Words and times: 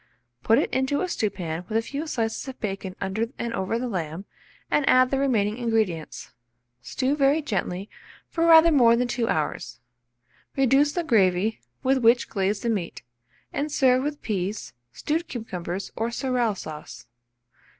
Put 0.41 0.57
it 0.57 0.71
into 0.73 1.01
a 1.01 1.07
stewpan 1.07 1.63
with 1.69 1.77
a 1.77 1.83
few 1.83 2.07
slices 2.07 2.47
of 2.47 2.59
bacon 2.59 2.95
under 2.99 3.27
and 3.37 3.53
over 3.53 3.77
the 3.77 3.87
lamb, 3.87 4.25
and 4.71 4.83
add 4.89 5.11
the 5.11 5.19
remaining 5.19 5.59
ingredients. 5.59 6.31
Stew 6.81 7.15
very 7.15 7.39
gently 7.43 7.87
for 8.27 8.47
rather 8.47 8.71
more 8.71 8.95
than 8.95 9.07
2 9.07 9.29
hours. 9.29 9.79
Reduce 10.55 10.93
the 10.93 11.03
gravy, 11.03 11.59
with 11.83 11.99
which 11.99 12.29
glaze 12.29 12.61
the 12.61 12.69
meat, 12.71 13.03
and 13.53 13.71
serve 13.71 14.01
with 14.01 14.23
peas, 14.23 14.73
stewed 14.91 15.27
cucumbers, 15.27 15.91
or 15.95 16.09
sorrel 16.09 16.55
sauce. 16.55 17.05